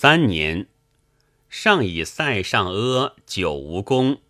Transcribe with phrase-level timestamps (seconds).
[0.00, 0.68] 三年，
[1.48, 4.20] 上以塞上阿久无功，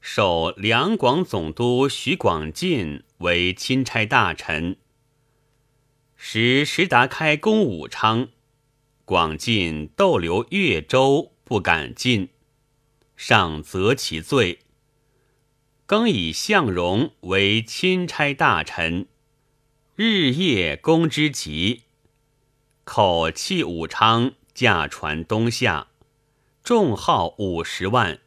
[0.00, 4.78] 授两广总督徐广进为钦差大臣。
[6.16, 8.28] 时石达开攻武昌，
[9.04, 12.30] 广进逗留越州，不敢进，
[13.14, 14.60] 上责其罪。
[15.84, 19.06] 更以向荣为钦差大臣，
[19.94, 21.82] 日夜攻之急，
[22.84, 24.32] 口弃武昌。
[24.54, 25.88] 驾船东下，
[26.62, 28.20] 众号五十万，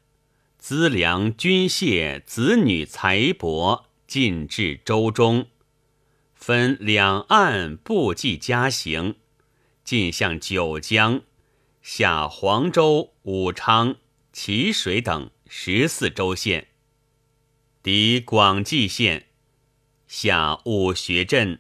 [0.58, 5.48] 资粮军械、子女财帛进至州中，
[6.34, 9.16] 分两岸布计加行，
[9.84, 11.22] 进向九江，
[11.84, 13.96] 下黄州、武昌、
[14.34, 16.70] 淇水等十四州县，
[17.84, 19.28] 抵广济县，
[20.08, 21.60] 下武学镇，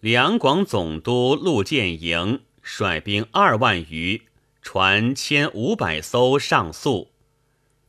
[0.00, 2.40] 两广总督陆建营。
[2.62, 4.22] 率兵二万余，
[4.62, 7.10] 船千五百艘上溯，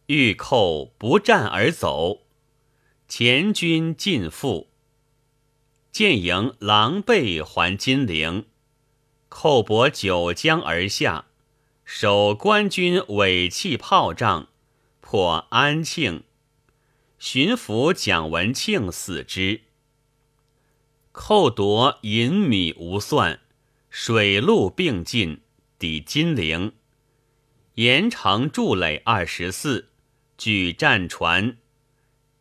[0.08, 2.24] 欲寇不战而走，
[3.08, 4.68] 前军尽覆。
[5.92, 8.48] 建营狼狈还金陵，
[9.30, 11.26] 寇泊九江而下，
[11.86, 14.50] 守官军尾气炮仗，
[15.02, 16.24] 破安庆。
[17.20, 19.62] 巡抚蒋文庆死之。
[21.14, 23.40] 寇夺银米无算。
[23.96, 25.42] 水陆并进，
[25.78, 26.74] 抵金陵。
[27.76, 29.90] 盐城筑垒二十四，
[30.36, 31.58] 举战船，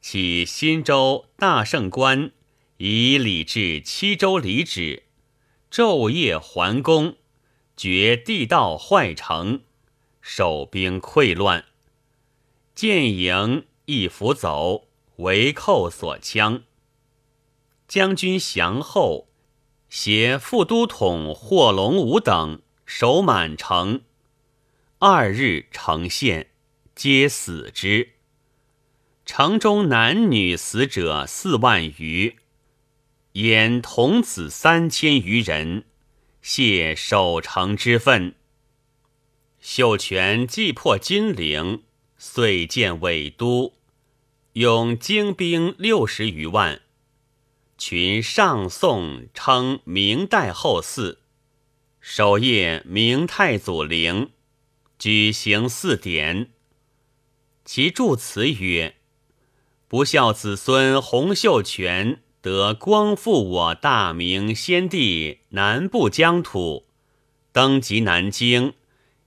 [0.00, 2.33] 起新州大胜关，
[2.78, 5.03] 以礼至七州里址，
[5.70, 7.17] 昼夜环攻，
[7.77, 9.61] 绝地道坏城，
[10.23, 11.67] 守兵溃乱。
[12.75, 16.62] 建营一伏走，为寇所枪。
[17.86, 19.28] 将军降后。
[19.95, 24.01] 携副都统霍龙武等守满城，
[24.98, 26.48] 二日城陷，
[26.95, 28.13] 皆死之。
[29.27, 32.36] 城中男女死者四万余，
[33.33, 35.85] 掩童子三千余人，
[36.41, 38.35] 谢守城之愤。
[39.61, 41.83] 秀全既破金陵，
[42.17, 43.74] 遂建伪都，
[44.55, 46.80] 拥精兵六十余万。
[47.85, 51.17] 群上宋称明代后嗣，
[52.01, 54.31] 守夜明太祖陵，
[55.01, 56.51] 举行四典。
[57.65, 58.95] 其祝词曰
[59.89, 66.87] ：“不孝子孙洪秀全得光复我大明先帝南部疆土，
[67.51, 68.75] 登极南京，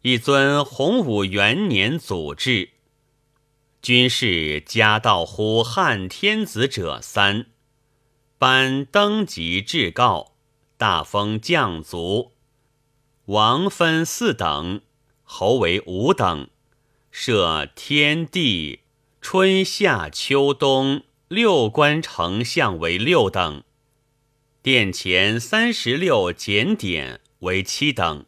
[0.03, 2.69] 一尊洪武元年祖制。
[3.81, 7.47] 军士家道乎汉天子者三。”
[8.47, 10.33] 颁登极至告，
[10.77, 12.33] 大封将卒，
[13.25, 14.81] 王分四等，
[15.23, 16.47] 侯为五等，
[17.09, 18.81] 设天地、
[19.19, 23.63] 春夏秋冬六官丞相为六等，
[24.61, 28.27] 殿前三十六检点为七等，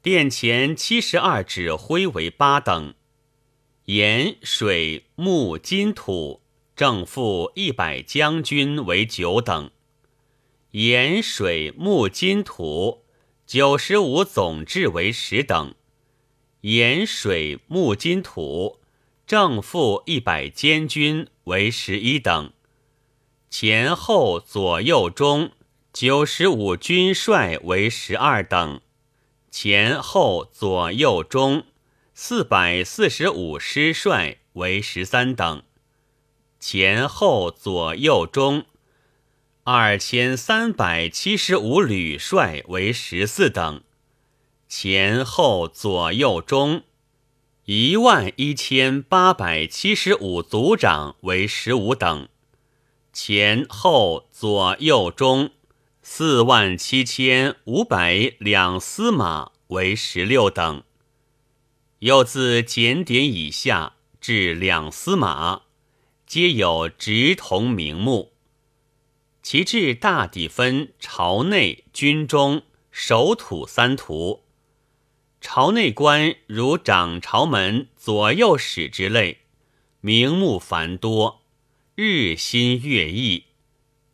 [0.00, 2.94] 殿前七十二指挥为八等，
[3.86, 6.42] 盐水木金土。
[6.76, 9.70] 正副一百将军为九等，
[10.72, 13.06] 盐水木金土
[13.46, 15.74] 九十五总制为十等，
[16.60, 18.80] 盐水木金土
[19.26, 22.52] 正副一百监军为十一等，
[23.48, 25.52] 前后左右中
[25.94, 28.82] 九十五军帅为十二等，
[29.50, 31.64] 前后左右中
[32.12, 35.62] 四百四十五师帅为十三等。
[36.68, 38.64] 前后左右中
[39.62, 43.84] 二千三百七十五旅帅为十四等，
[44.66, 46.82] 前后左右中
[47.66, 52.28] 一万一千八百七十五组长为十五等，
[53.12, 55.52] 前后左右中
[56.02, 60.82] 四万七千五百两司马为十六等，
[62.00, 65.65] 又自检点以下至两司马。
[66.26, 68.32] 皆有直同名目，
[69.44, 74.42] 其制大抵分朝内、军中、守土三途。
[75.40, 79.42] 朝内官如掌朝门、左右使之类，
[80.00, 81.42] 名目繁多，
[81.94, 83.44] 日新月异。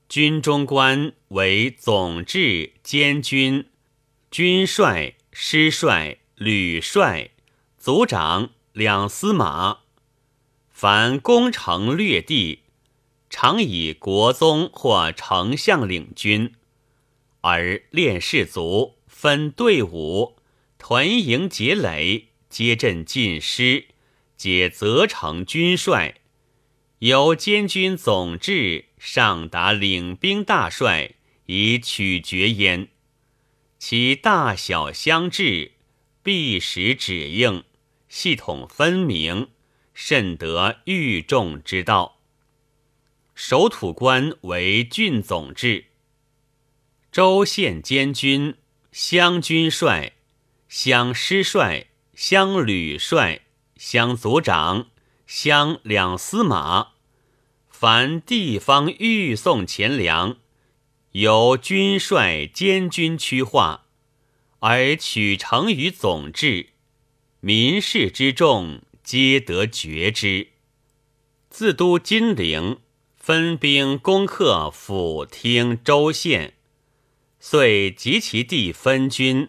[0.06, 3.70] 军中官为总制、监军、
[4.30, 7.30] 军帅、师帅、旅帅、
[7.78, 9.81] 组长、两司马。
[10.82, 12.62] 凡攻城略地，
[13.30, 16.54] 常以国宗或丞相领军，
[17.42, 20.38] 而练士卒分队伍，
[20.78, 23.90] 屯营结垒，皆阵尽师，
[24.36, 26.16] 皆责成军帅。
[26.98, 31.14] 由监军总制上达领兵大帅，
[31.46, 32.88] 以取决焉。
[33.78, 35.74] 其大小相制，
[36.24, 37.62] 必实指应，
[38.08, 39.46] 系统分明，
[39.94, 42.20] 甚得御众之道。
[43.34, 45.86] 守土官为郡总制，
[47.10, 48.56] 州县监军、
[48.92, 50.12] 乡军帅、
[50.68, 53.42] 乡师帅、乡旅帅、
[53.76, 54.88] 乡族长、
[55.26, 56.92] 乡两司马。
[57.68, 60.36] 凡地方预送钱粮，
[61.12, 63.86] 由军帅监军区划，
[64.60, 66.68] 而取成于总制，
[67.40, 70.48] 民事之众皆得决之。
[71.50, 72.78] 自都金陵，
[73.16, 76.54] 分兵攻克府厅州县，
[77.38, 79.48] 遂及其地分军，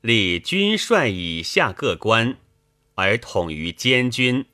[0.00, 2.36] 立军帅以下各官，
[2.94, 4.46] 而统于监军，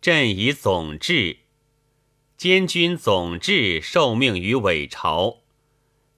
[0.00, 1.38] 朕以总制。
[2.36, 5.42] 监军总制受命于伪朝，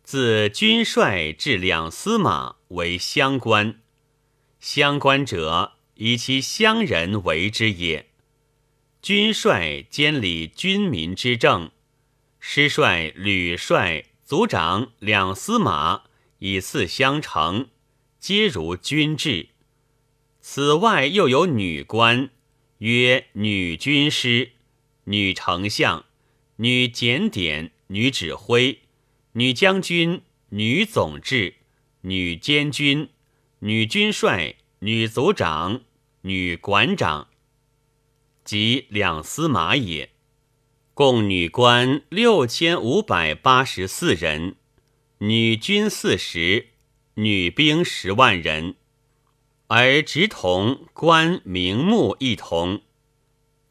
[0.03, 3.81] 自军帅至两司马为乡官，
[4.61, 8.07] 乡官者以其乡人为之也。
[9.01, 11.71] 军帅监理军民之政，
[12.39, 16.05] 师帅、旅帅、族长、两司马
[16.39, 17.69] 以次相承，
[18.19, 19.49] 皆如军制。
[20.41, 22.31] 此外又有女官，
[22.79, 24.53] 曰女军师、
[25.05, 26.05] 女丞相。
[26.57, 28.83] 女检点、女指挥、
[29.33, 31.55] 女将军、女总制、
[32.03, 33.09] 女监军、
[33.61, 34.55] 女军帅、
[34.85, 35.83] 女组长、
[36.23, 37.29] 女馆长，
[38.45, 40.11] 即两司马也。
[40.93, 44.57] 共女官六千五百八十四人，
[45.19, 46.71] 女军四十，
[47.15, 48.75] 女兵十万人，
[49.69, 52.81] 而直同官名目一同。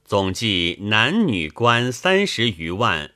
[0.06, 3.12] 总计男女官三十余万，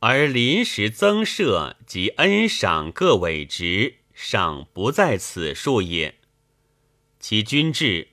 [0.00, 6.19] 而临时增设及恩赏各委职，赏不在此数也。
[7.20, 8.08] 其军制，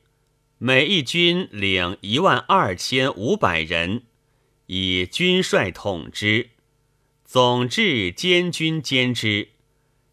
[0.57, 4.04] 每一军领一万二千五百人，
[4.65, 6.50] 以军帅统之，
[7.24, 9.48] 总制监军兼之，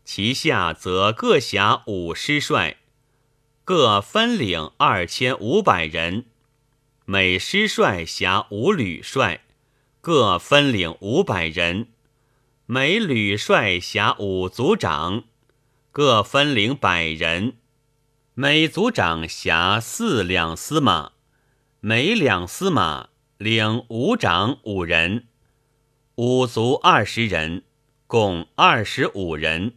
[0.05, 2.77] 其下则各辖五师帅，
[3.65, 6.27] 各分领二千五百人。
[7.05, 9.45] 每师帅辖五旅帅，
[10.01, 11.89] 各分领五百人；
[12.65, 15.25] 每旅帅辖五组长，
[15.91, 17.55] 各分领百人；
[18.37, 21.13] 每组长辖四两司马，
[21.79, 25.29] 每两司马领五长五人，
[26.17, 27.63] 五族二十人，
[28.09, 29.75] 共二十五人。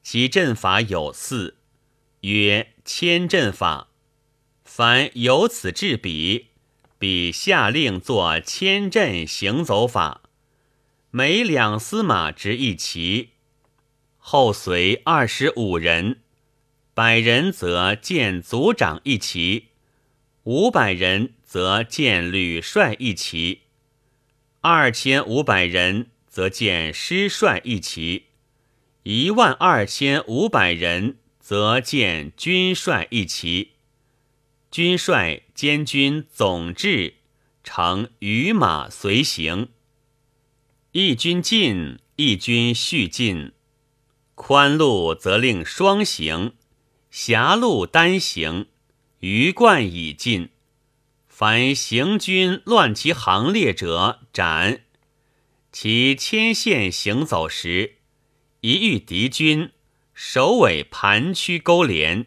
[0.00, 1.56] 其阵法有四，
[2.20, 3.88] 曰千阵法。
[4.64, 6.50] 凡有此制比，
[7.00, 10.20] 比下令作千阵行走法，
[11.10, 13.30] 每两司马执一骑，
[14.18, 16.20] 后随二十五人，
[16.98, 19.68] 百人则见组长一骑，
[20.42, 23.60] 五百人则见旅帅一骑，
[24.62, 28.24] 二千五百人则见师帅一骑，
[29.04, 33.74] 一万二千五百人则见军帅一骑。
[34.68, 37.14] 军帅监军总制，
[37.62, 39.68] 乘舆马随行。
[40.90, 43.52] 一军进，一军续进。
[44.34, 46.54] 宽路则令双行，
[47.10, 48.66] 狭路单行。
[49.20, 50.50] 鱼贯已尽，
[51.26, 54.82] 凡行军乱其行列者，斩。
[55.72, 57.96] 其牵线行走时，
[58.60, 59.72] 一遇敌军，
[60.14, 62.26] 首尾盘曲勾连。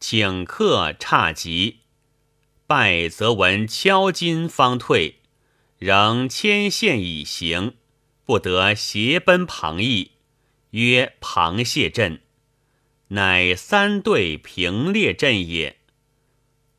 [0.00, 1.78] 请客差急，
[2.66, 5.20] 败则闻敲金方退，
[5.78, 7.74] 仍牵线以行，
[8.24, 10.10] 不得斜奔旁逸，
[10.70, 12.20] 曰螃蟹阵，
[13.08, 15.76] 乃三队平列阵也。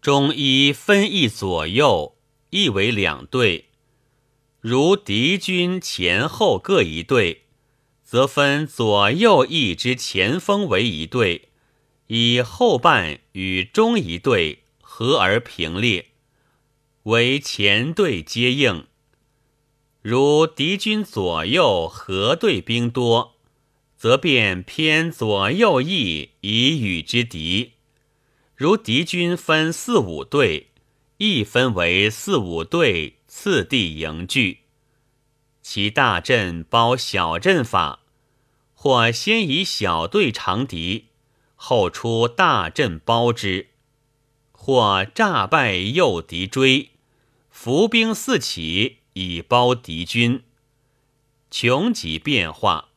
[0.01, 2.17] 中一分一左右，
[2.49, 3.65] 亦为两队。
[4.59, 7.43] 如敌军前后各一队，
[8.03, 11.49] 则分左右翼之前锋为一队。
[12.07, 16.11] 以后半与中一队合而平列，
[17.03, 18.85] 为前队接应。
[20.01, 23.36] 如敌军左右合队兵多，
[23.97, 27.73] 则便偏左右翼以与之敌。
[28.55, 30.67] 如敌军分四五队，
[31.17, 34.59] 亦分为四五队次第迎聚。
[35.61, 38.01] 其大阵包小阵法，
[38.73, 41.07] 或先以小队长敌。
[41.59, 43.69] 后出大阵包之，
[44.51, 46.91] 或诈败诱敌追，
[47.49, 50.43] 伏兵四起以包敌军，
[51.49, 52.89] 穷极变化。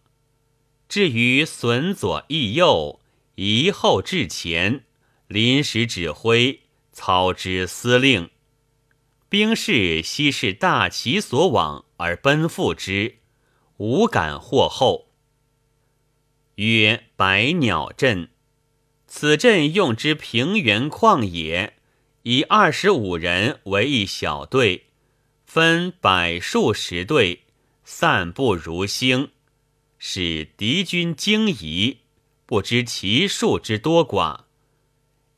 [0.91, 2.99] 至于损左益右，
[3.37, 4.85] 移后至前，
[5.29, 8.29] 临时指挥，操之司令。
[9.29, 13.19] 兵士悉是大旗所往而奔赴之，
[13.77, 15.07] 无敢获后。
[16.57, 18.31] 曰百鸟阵，
[19.07, 21.75] 此阵用之平原旷野，
[22.25, 24.87] 以二十五人为一小队，
[25.47, 27.45] 分百数十队，
[27.85, 29.31] 散布如星，
[30.03, 31.99] 使敌军惊疑，
[32.47, 34.45] 不知其数之多寡。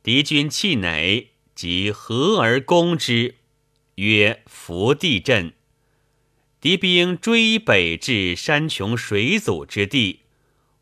[0.04, 3.34] 敌军气馁，即合而攻之。
[3.96, 5.52] 曰伏地阵，
[6.60, 10.20] 敌兵追北至山穷水阻之地，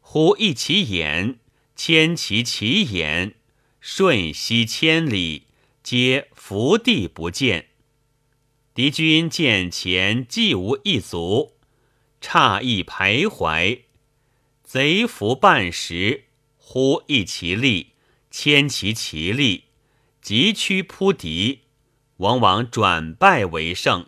[0.01, 1.39] 忽一其眼，
[1.75, 3.35] 牵其其眼，
[3.81, 5.45] 瞬息千里，
[5.83, 7.69] 皆伏地不见。
[8.75, 11.55] 敌军见前既无一卒，
[12.21, 13.81] 诧异徘徊。
[14.63, 16.25] 贼伏半时，
[16.57, 17.95] 忽一其力，
[18.31, 19.65] 牵其其力，
[20.21, 21.61] 急趋扑敌。
[22.19, 24.05] 往往转败为胜，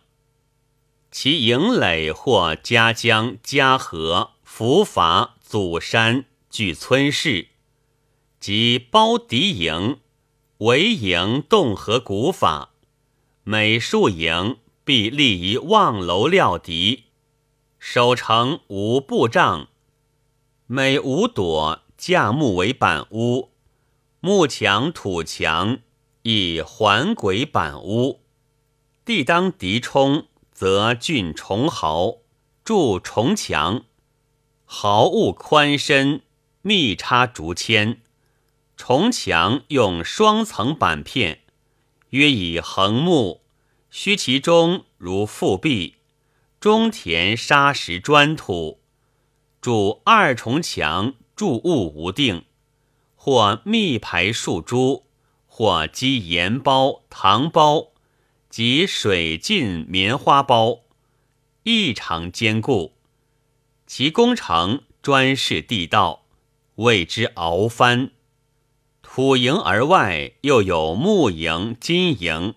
[1.11, 7.49] 其营垒或夹江、夹河、伏伐、祖山、据村市，
[8.39, 10.01] 即包敌营、
[10.59, 12.75] 围营、洞河古法。
[13.45, 17.05] 每数营必立一望楼料敌，
[17.85, 19.67] 守城无布帐。
[20.69, 23.51] 每五朵架木为板屋，
[24.21, 25.81] 木墙、土墙。
[26.23, 28.21] 以环轨板屋，
[29.05, 32.19] 地当敌冲，则峻重壕，
[32.63, 33.83] 筑重墙，
[34.65, 36.23] 壕物宽深，
[36.61, 38.01] 密插竹签，
[38.77, 41.41] 重墙用双层板片，
[42.11, 43.41] 约以横木，
[43.91, 45.97] 须其中如复壁，
[46.63, 48.79] 中填沙石砖土，
[49.61, 52.45] 筑二重墙，筑物无定，
[53.17, 55.05] 或密排数株。
[55.49, 57.89] 或积盐包、糖包
[58.49, 60.83] 及水浸棉花包，
[61.65, 62.95] 异常坚固。
[63.85, 66.27] 其工程专事地道，
[66.77, 68.13] 谓之鳌翻。
[69.03, 72.55] 土营而外又有木营、金营，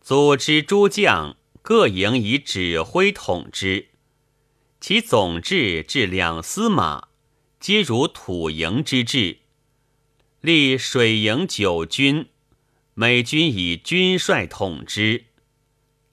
[0.00, 3.88] 组织诸将各营以指挥统之。
[4.80, 7.08] 其总制至两司马，
[7.58, 9.38] 皆如土营之制。
[10.40, 12.28] 立水营九军，
[12.94, 15.26] 每军以军帅统之，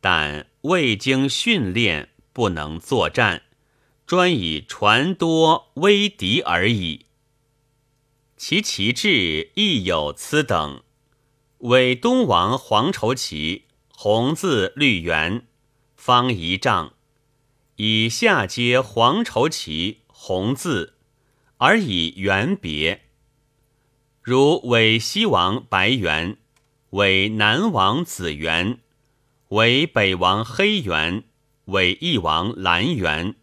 [0.01, 3.43] 但未经训练，不能作战，
[4.05, 7.05] 专以船多威敌而已。
[8.35, 10.83] 其旗帜亦有此等：
[11.59, 13.63] 为东王黄绸旗，
[13.99, 15.47] 红字绿圆，
[15.95, 16.91] 方一丈；
[17.77, 20.93] 以下皆黄绸旗，红字，
[21.57, 23.05] 而以圆别。
[24.21, 26.37] 如为西王白圆，
[26.91, 28.77] 为南王紫圆，
[29.47, 31.23] 为北王黑圆，
[31.65, 33.33] 为翼王蓝圆。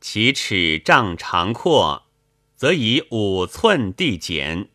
[0.00, 2.06] 其尺丈长阔，
[2.56, 4.70] 则以五寸地减。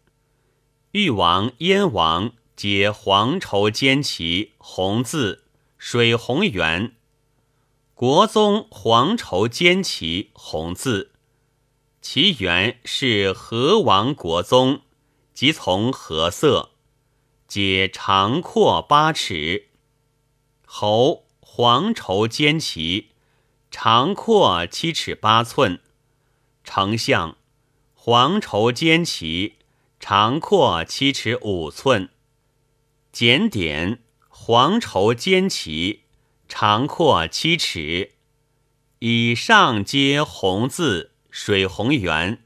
[0.91, 5.45] 豫王、燕王皆黄绸坚旗，红字，
[5.77, 6.93] 水红圆。
[7.93, 11.13] 国宗黄绸坚旗，红字，
[12.01, 14.81] 其原是何王国宗。
[15.33, 16.71] 即从何色，
[17.47, 19.69] 皆长阔八尺。
[20.65, 23.11] 侯黄绸坚旗，
[23.71, 25.79] 长阔七尺八寸。
[26.65, 27.37] 丞相
[27.93, 29.55] 黄绸坚旗，
[29.97, 32.09] 长阔七尺五寸。
[33.11, 36.03] 检点黄绸坚旗，
[36.47, 38.11] 长阔七尺。
[38.99, 42.43] 以上皆红字，水红圆。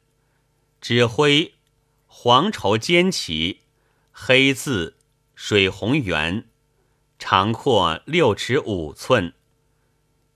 [0.80, 1.54] 指挥。
[2.08, 3.62] 黄绸坚旗，
[4.12, 4.96] 黑字，
[5.36, 6.46] 水红圆，
[7.20, 9.34] 长阔六尺五寸。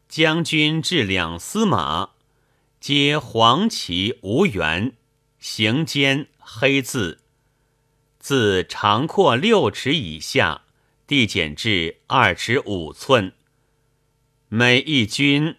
[0.10, 2.10] 将军至两司马，
[2.82, 4.98] 皆黄旗无圆，
[5.40, 7.22] 行间黑字，
[8.28, 10.64] 自长阔六尺以下，
[11.08, 13.32] 递减至二尺五寸。
[14.50, 15.56] 每一军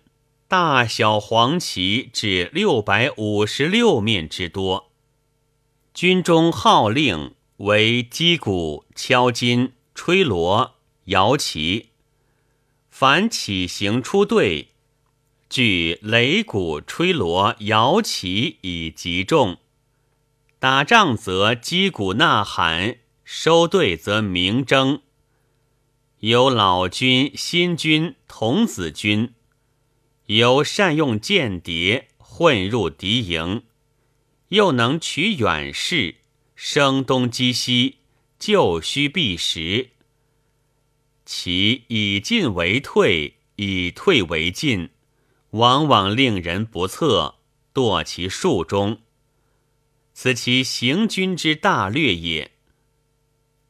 [0.46, 4.92] 大小黄旗至六百五十六面之多。
[5.94, 10.74] 军中号令为击鼓、敲金、吹锣、
[11.06, 11.88] 摇旗。
[12.90, 14.72] 凡起行出队，
[15.48, 19.56] 据擂鼓、吹锣、摇旗以集众。
[20.60, 25.02] 打仗则击鼓呐喊，收队则鸣征。
[26.18, 29.34] 有老军、新军、童子军，
[30.26, 33.62] 有善用间谍混入敌营，
[34.48, 36.16] 又能取远势，
[36.56, 37.98] 声东击西，
[38.36, 39.90] 就需避实。
[41.24, 44.90] 其以进为退，以退为进，
[45.50, 47.36] 往往令人不测，
[47.72, 49.02] 堕其术中。
[50.20, 52.50] 此其行军之大略也。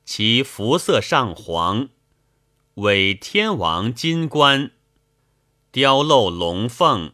[0.06, 1.90] 其服色上黄，
[2.76, 4.70] 为天王金冠，
[5.70, 7.12] 雕镂龙凤，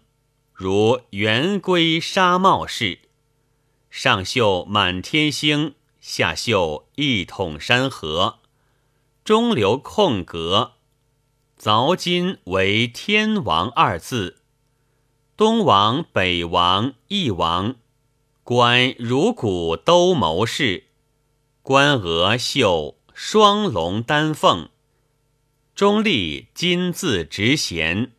[0.53, 3.01] 如圆规纱帽式，
[3.91, 8.39] 上绣满天星，下绣一统山河，
[9.25, 10.75] 中留空格，
[11.61, 14.43] 凿金为天王二字，
[15.37, 17.75] 东王、北王、翼王。
[18.45, 20.85] 官如鼓兜谋士，
[21.63, 24.69] 官额绣双龙丹凤，
[25.75, 28.13] 中立金字直衔。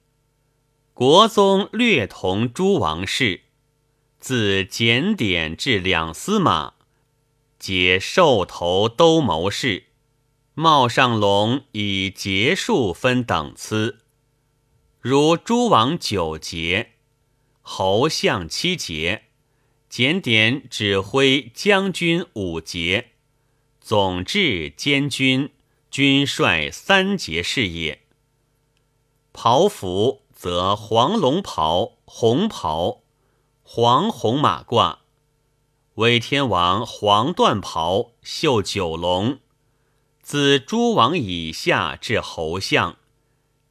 [0.96, 3.42] 国宗略同诸王氏，
[4.20, 6.74] 自检点至两司马，
[7.60, 9.90] 皆兽头兜谋士。
[10.56, 14.00] 帽上龙以节数分等次，
[15.00, 16.94] 如诸王九节，
[17.62, 19.26] 侯相七节。
[19.98, 23.12] 检点指挥将军五节，
[23.80, 25.54] 总制监军
[25.90, 28.02] 军帅三节是也。
[29.32, 33.04] 袍服则黄龙袍、红袍、
[33.64, 34.98] 黄红马褂，
[35.94, 39.40] 为天王黄缎袍绣九龙，
[40.22, 42.98] 自诸王以下至侯相，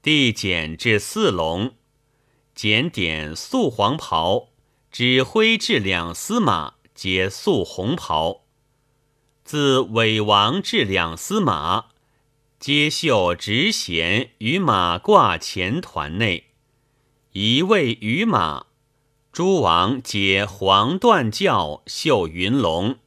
[0.00, 1.74] 递减至四龙，
[2.54, 4.48] 检点素黄袍。
[4.94, 8.42] 指挥至两司马皆素红袍，
[9.42, 11.86] 自伪王至两司马，
[12.60, 16.50] 皆绣直衔于马褂前团内。
[17.32, 18.66] 一位于马，
[19.32, 22.98] 诸王皆黄缎教绣云龙，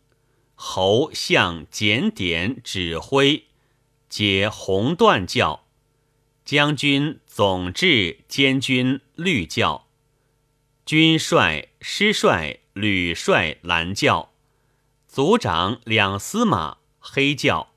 [0.55, 3.45] 侯相检点指挥
[4.09, 5.63] 皆红缎教，
[6.43, 9.85] 将军总制监军绿教。
[10.85, 14.33] 军帅、师帅、旅帅蓝教，
[15.07, 17.69] 族长两司马黑教。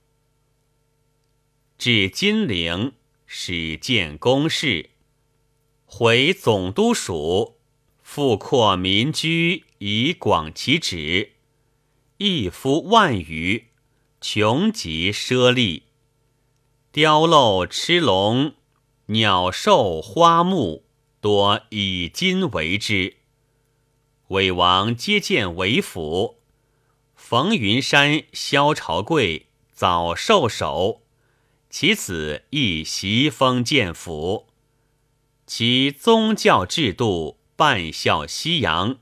[1.78, 2.92] 至金陵，
[3.24, 4.90] 始建宫室，
[5.86, 7.54] 回总督署，
[8.02, 11.34] 复扩民居，以广其旨。
[12.16, 13.68] 一夫万余，
[14.20, 15.84] 穷极奢利，
[16.90, 18.54] 雕镂螭龙，
[19.06, 20.84] 鸟兽花木。
[21.20, 23.18] 多以金为之，
[24.30, 26.38] 魏王皆见韦府。
[27.16, 31.02] 冯云山、萧朝贵早受首，
[31.68, 34.46] 其子亦袭封建府。
[35.48, 38.98] 其宗教制度半效西洋，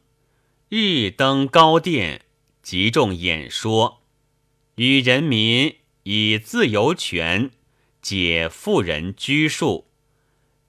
[0.71, 2.23] 日登高殿，
[2.63, 4.01] 集众演说，
[4.77, 7.51] 与人民以自由权
[8.01, 9.89] 解富人拘束。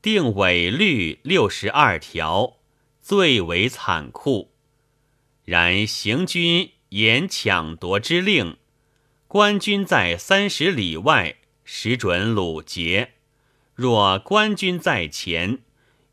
[0.01, 2.57] 定伪律六十二条，
[3.01, 4.48] 最为残酷。
[5.49, 8.57] 然行军严抢夺之令，
[9.27, 13.07] 官军在三十里外，实准掳劫；
[13.73, 15.63] 若官军在前，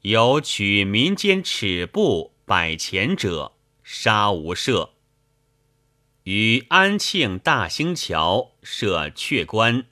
[0.01, 4.93] 有取民间尺布百钱者，杀无赦。
[6.23, 9.85] 于安庆大兴桥设阙关，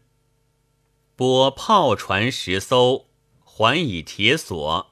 [1.14, 3.04] 拨炮船十艘。
[3.42, 4.90] 环以铁锁，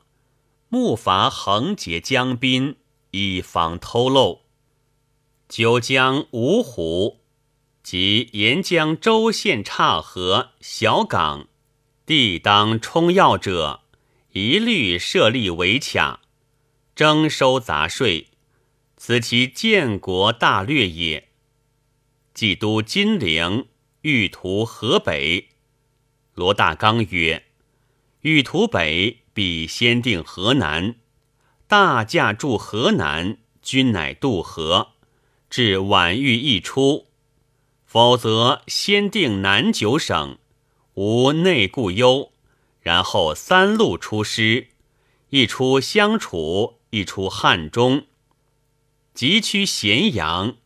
[0.68, 2.76] 木筏横截江滨，
[3.12, 4.41] 以防偷漏。
[5.54, 7.20] 九江、芜湖
[7.82, 11.46] 及沿江州县岔河、小港，
[12.06, 13.82] 地当冲要者，
[14.30, 16.22] 一律设立围卡，
[16.94, 18.28] 征收杂税。
[18.96, 21.28] 此其建国大略也。
[22.32, 23.66] 冀都金陵，
[24.00, 25.50] 欲图河北。
[26.32, 27.44] 罗大刚曰。
[28.22, 30.94] 欲图北，必先定河南。
[31.68, 34.91] 大驾驻河南，君乃渡河，
[35.52, 37.08] 至宛豫一出。
[37.84, 40.38] 否则，先定南九省，
[40.94, 42.32] 无内固忧，
[42.80, 44.68] 然后三路出师，
[45.28, 48.06] 一出相楚，一出汉中，
[49.12, 50.56] 急趋咸阳，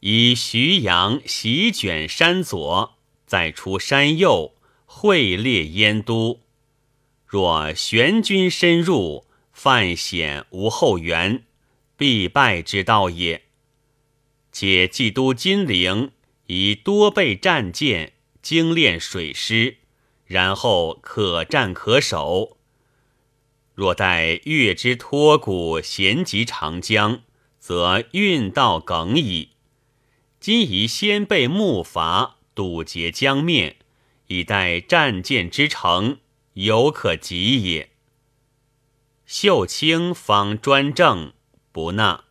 [0.00, 4.52] 以徐阳席卷山左，再出山右，
[4.84, 6.40] 会列燕都。
[7.24, 11.44] 若玄军深入，犯险无后援，
[11.96, 13.47] 必败之道也。
[14.60, 16.10] 且冀都金陵，
[16.46, 19.76] 以多备战舰，精练水师，
[20.24, 22.56] 然后可战可守。
[23.76, 27.22] 若待月之托谷，衔及长江，
[27.60, 29.50] 则运道梗矣。
[30.40, 33.76] 今宜先备木筏，堵截江面，
[34.26, 36.18] 以待战舰之成，
[36.54, 37.90] 犹可及也。
[39.24, 41.32] 秀清方专政，
[41.70, 42.24] 不纳，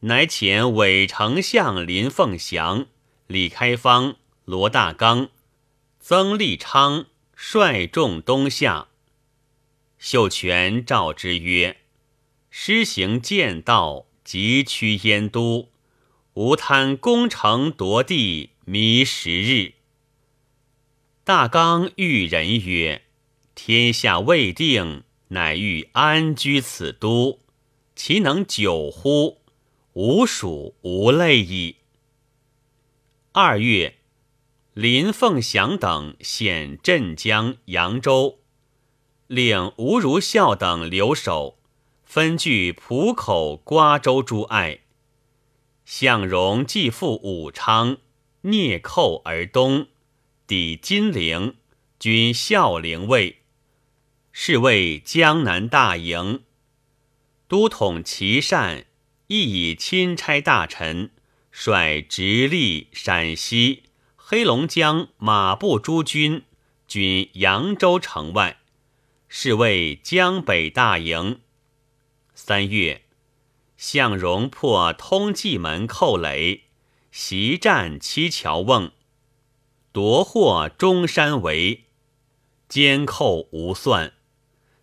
[0.00, 2.86] 乃遣伪丞相林凤祥、
[3.26, 5.30] 李开方、罗大刚、
[6.00, 8.88] 曾立昌率众东下。
[9.98, 11.78] 秀全召之曰
[12.50, 15.70] ：“施行剑道，急趋燕都，
[16.34, 19.74] 无贪攻城夺地，迷时日。”
[21.24, 23.02] 大刚遇人曰
[23.54, 27.40] ：“天下未定。”乃欲安居此都，
[27.96, 29.40] 其能久乎？
[29.98, 31.76] 吾属无类矣。
[33.32, 33.96] 二月，
[34.74, 38.40] 林凤祥等显镇江、扬州，
[39.26, 41.58] 令吴如孝等留守，
[42.04, 44.80] 分据浦口、瓜州诸隘。
[45.86, 47.96] 向荣继赴武昌，
[48.42, 49.86] 聂寇而东，
[50.46, 51.54] 抵金陵，
[51.98, 53.38] 军孝陵卫。
[54.30, 56.42] 是为江南大营，
[57.48, 58.84] 都统琦善
[59.28, 61.10] 亦以钦差大臣
[61.50, 63.82] 率直隶、陕西、
[64.14, 66.44] 黑龙江马步诸军
[66.86, 68.58] 军扬州城外，
[69.28, 71.40] 是为江北大营。
[72.34, 73.02] 三月，
[73.76, 76.64] 向荣破通济门寇垒，
[77.10, 78.92] 袭占七桥瓮，
[79.90, 81.84] 夺获中山围，
[82.68, 84.12] 监寇无算。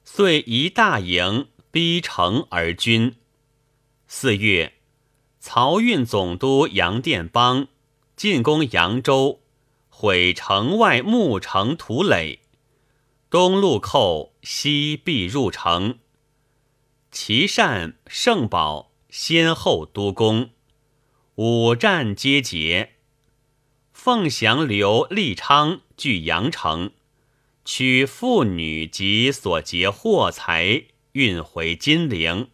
[0.04, 3.16] 遂移大营逼城而军。
[4.16, 4.74] 四月，
[5.42, 7.68] 漕运总督杨殿邦
[8.16, 9.42] 进攻扬州，
[9.90, 12.42] 毁城外木城土垒，
[13.32, 15.98] 东路寇，西必入城。
[17.12, 20.52] 琦善、盛宝先后督攻，
[21.34, 22.92] 五战皆捷。
[23.92, 26.92] 凤翔刘立昌据阳城。
[27.66, 32.50] 取妇女及所劫货财，运回金陵，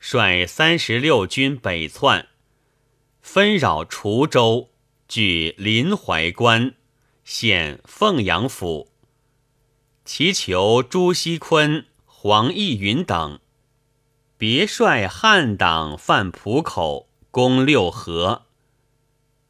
[0.00, 2.28] 率三十六军北窜，
[3.20, 4.70] 纷扰滁州，
[5.08, 6.74] 据临淮关，
[7.24, 8.88] 现凤阳府。
[10.04, 13.40] 祈求朱锡坤、黄义云等，
[14.38, 18.46] 别率汉党犯浦口，攻六合。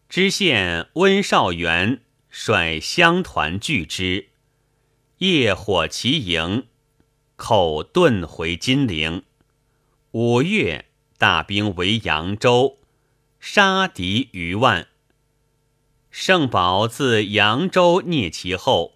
[0.09, 4.31] 知县温绍元率乡团拒之。
[5.19, 6.67] 夜火其营，
[7.37, 9.23] 寇遁回金陵。
[10.13, 10.87] 五月，
[11.19, 12.79] 大兵围扬州，
[13.39, 14.89] 杀敌余万。
[16.11, 18.95] 圣宝自扬州蹑其后，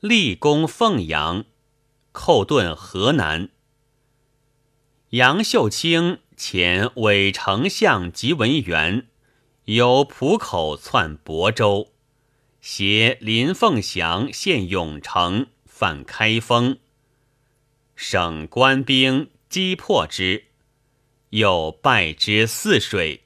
[0.00, 1.44] 立功凤阳，
[2.12, 3.50] 寇遁河南。
[5.10, 9.08] 杨秀清遣伪丞相吉文元
[9.64, 11.92] 由浦口窜亳州，
[12.62, 15.48] 携林凤祥陷永城。
[15.66, 16.78] 犯开封，
[17.94, 20.45] 省官兵击破之，
[21.30, 23.24] 又败之泗水，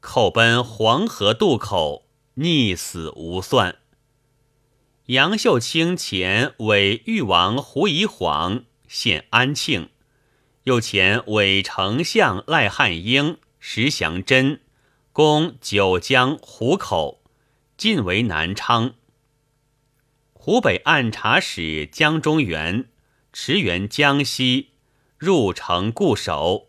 [0.00, 2.04] 寇奔黄河渡口，
[2.36, 3.76] 溺死无算。
[5.06, 9.88] 杨秀清前为豫王胡宜晃现安庆，
[10.64, 14.60] 又遣伪丞相赖汉英、石祥珍
[15.12, 17.22] 攻九江、湖口，
[17.76, 18.94] 进为南昌。
[20.32, 22.90] 湖北按察使江中元
[23.32, 24.70] 驰援江西，
[25.18, 26.65] 入城固守。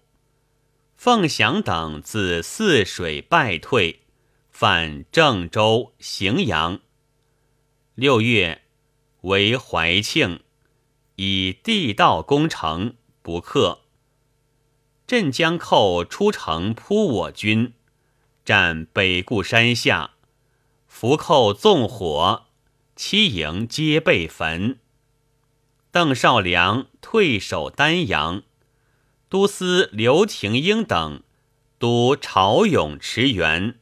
[0.98, 4.00] 凤翔等自泗水败退，
[4.50, 6.80] 犯郑州、荥阳。
[7.94, 8.64] 六月，
[9.22, 10.42] 为怀庆，
[11.18, 13.82] 以地道攻城，不克。
[15.06, 17.74] 镇江寇出城扑我军，
[18.44, 20.16] 占北固山下，
[20.88, 22.48] 伏寇纵火。
[22.96, 24.80] 七营皆被焚。
[25.92, 28.42] 邓绍良退守丹阳，
[29.30, 31.22] 都司刘廷英等
[31.78, 33.76] 督朝勇驰援，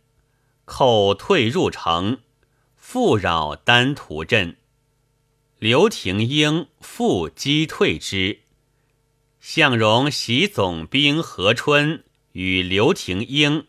[0.65, 2.19] 寇退入城，
[2.75, 4.58] 复扰丹徒镇。
[5.60, 8.39] 刘廷英复击退之。
[9.39, 13.67] 向荣袭总兵何春与刘廷英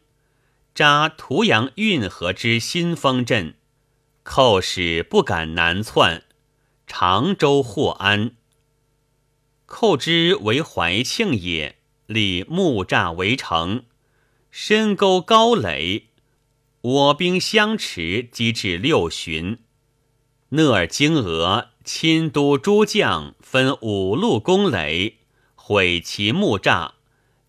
[0.75, 3.55] 扎图阳运河之新丰镇。
[4.23, 6.25] 寇使不敢南窜，
[6.87, 8.36] 常州获安。
[9.67, 11.77] 寇之为怀庆也，
[12.07, 13.85] 立木栅围城，
[14.51, 16.07] 深沟高垒，
[16.81, 19.59] 我兵相持，击至六旬。
[20.51, 25.17] 讷尔金俄亲都诸将分五路攻垒，
[25.57, 26.93] 毁其木栅，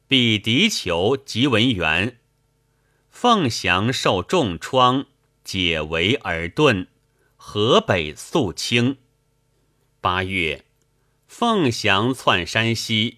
[0.08, 2.18] 避敌酋及文元。
[3.12, 5.06] 凤翔受重创，
[5.44, 6.88] 解围而遁。
[7.36, 8.98] 河北肃清。
[10.02, 10.66] 八月，
[11.28, 13.18] 凤翔窜山西，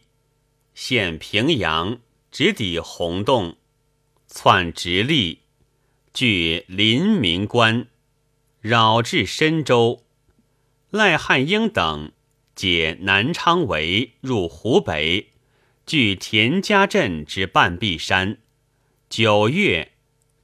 [0.74, 2.00] 陷平阳，
[2.32, 3.56] 直抵洪洞，
[4.28, 5.40] 窜直隶，
[6.12, 7.88] 据临明关，
[8.62, 10.04] 扰至深州。
[10.90, 12.12] 赖汉英等
[12.56, 15.30] 解南昌围，入湖北，
[15.86, 18.40] 据田家镇之半壁山。
[19.08, 19.94] 九月，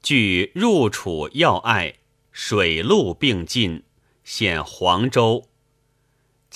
[0.04, 1.96] 据入楚要隘，
[2.32, 3.84] 水陆并进，
[4.24, 5.50] 陷黄州。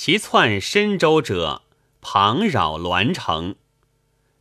[0.01, 1.63] 其窜深州者，
[1.99, 3.55] 庞扰栾城。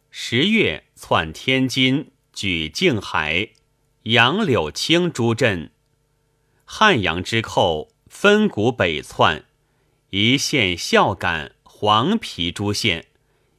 [0.09, 3.49] 十月，窜天津，举静海、
[4.05, 5.73] 杨柳青诸镇。
[6.65, 9.47] 汉阳之寇，分谷北窜，
[10.11, 13.09] 一线孝感、黄陂诸县，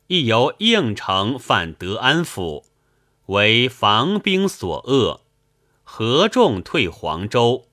[0.08, 2.68] 亦由应城犯德安府。
[3.26, 5.20] 为防兵所扼，
[5.84, 7.69] 合众退黄州。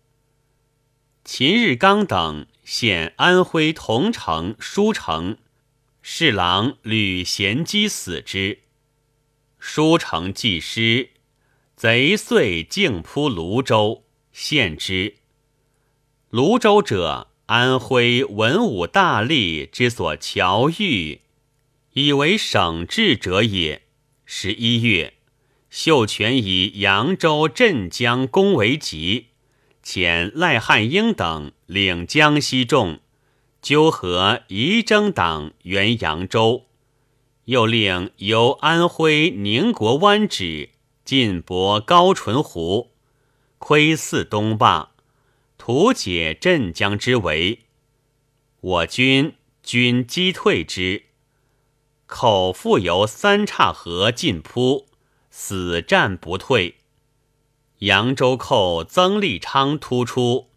[1.39, 5.37] 秦日刚等陷安徽桐城、舒城，
[6.01, 8.61] 侍郎吕贤基死之。
[9.59, 11.11] 舒城既失，
[11.77, 15.17] 贼遂径扑泸州，陷之。
[16.31, 21.21] 泸州者，安徽文武大吏之所侨寓，
[21.93, 23.83] 以为省治者也。
[24.25, 25.13] 十一月。
[25.69, 29.27] 秀全以扬州镇江攻为急，
[29.87, 32.99] 遣赖汉英等领江西众，
[33.63, 36.67] 纠合仪征党援扬州，
[37.45, 40.71] 又令由安徽宁国湾止
[41.05, 42.91] 进博高淳湖，
[43.59, 44.91] 窥伺东坝，
[45.57, 47.61] 图解镇江之围。
[48.61, 51.05] 我军均击退之，
[52.07, 54.87] 口复由三岔河进扑。
[55.31, 56.79] 死战不退，
[57.81, 60.49] 扬州寇曾立昌突出，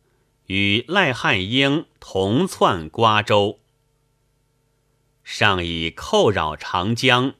[0.45, 3.60] 与赖汉英同窜瓜州。
[5.23, 7.34] 上以寇扰长江，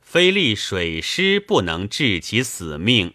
[0.00, 3.14] 非立水师不能治其死命，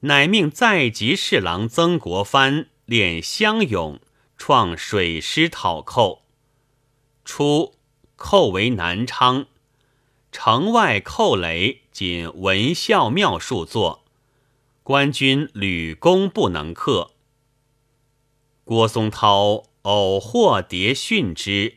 [0.00, 4.00] 乃命在籍侍郎曾国藩练湘勇，
[4.38, 6.22] 创水师讨寇。
[7.26, 7.74] 初，
[8.16, 9.46] 寇为南昌。
[10.32, 14.04] 城外寇垒，仅文孝庙数座，
[14.90, 17.12] 官军屡攻不能克。
[18.64, 21.76] 郭松涛偶获迭训之，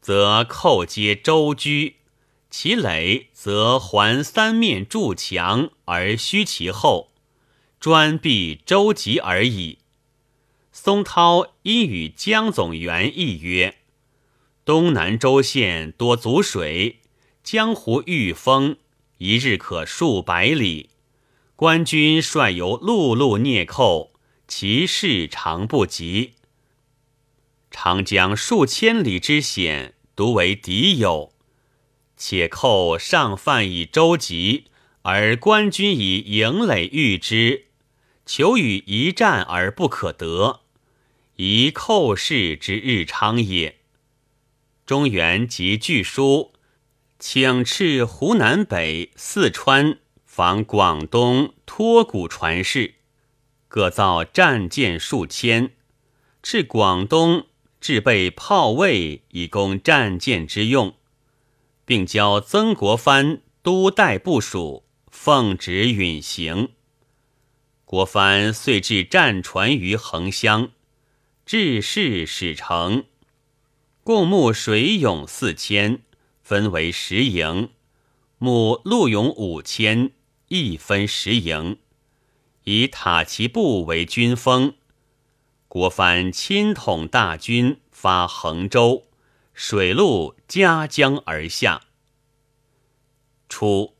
[0.00, 1.96] 则寇皆周居，
[2.48, 7.10] 其垒则环三面筑墙而虚其后，
[7.78, 9.80] 专避周急而已。
[10.72, 13.76] 松涛因与江总员议曰
[14.64, 17.00] ：“东南州县多阻水。”
[17.44, 18.78] 江湖遇风，
[19.18, 20.88] 一日可数百里。
[21.58, 24.12] 官军率由陆路孽寇，
[24.46, 26.34] 其势常不及。
[27.68, 31.32] 长江数千里之险，独为敌友。
[32.16, 34.66] 且寇上犯以舟楫，
[35.02, 37.64] 而官军以营垒御之，
[38.24, 40.60] 求与一战而不可得，
[41.34, 43.80] 宜寇事之日昌也。
[44.86, 46.52] 中原及据书。
[47.18, 49.98] 请斥湖南北、四川
[50.38, 52.94] 防广东托古传世，
[53.66, 55.72] 各造战舰数千，
[56.40, 57.46] 至广东
[57.80, 60.94] 置备炮位以供战舰之用，
[61.84, 66.68] 并交曾国藩督带部署，奉旨允行。
[67.84, 70.70] 国藩遂置战船于横乡，
[71.44, 73.06] 致仕使成，
[74.04, 76.02] 共募水勇四千。
[76.40, 77.70] 分为十营，
[78.38, 80.12] 募陆勇五千，
[80.48, 81.78] 一分十营，
[82.64, 84.74] 以塔其部为军锋。
[85.68, 89.06] 国藩亲统大军发衡州，
[89.54, 91.82] 水陆夹江而下。
[93.48, 93.94] 初，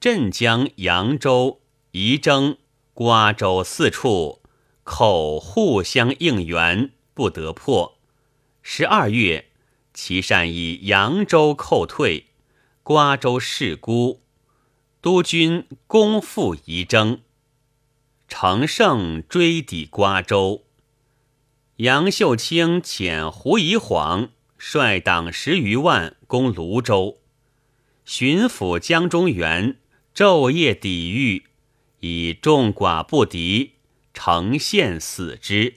[0.00, 1.60] 镇江、扬州、
[1.90, 2.56] 仪征、
[2.92, 4.42] 瓜州四处
[4.82, 7.98] 口互相应援，不得破。
[8.62, 9.50] 十二月。
[9.96, 12.26] 其善以扬州寇退，
[12.82, 14.23] 瓜州势孤，
[15.04, 17.20] 督军攻复仪征，
[18.26, 20.64] 乘胜追抵瓜州。
[21.76, 27.18] 杨秀清遣胡宜晃率党十余万攻泸州，
[28.06, 29.76] 巡抚江中元
[30.14, 31.44] 昼夜抵御，
[32.00, 33.72] 以众寡不敌，
[34.14, 35.74] 城陷死之。